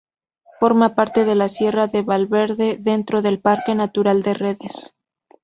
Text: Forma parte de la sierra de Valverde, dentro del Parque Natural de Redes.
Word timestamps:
Forma 0.59 0.95
parte 0.95 1.25
de 1.25 1.35
la 1.35 1.47
sierra 1.47 1.85
de 1.85 2.01
Valverde, 2.01 2.77
dentro 2.79 3.21
del 3.21 3.39
Parque 3.39 3.75
Natural 3.75 4.23
de 4.23 4.33
Redes. 4.33 4.95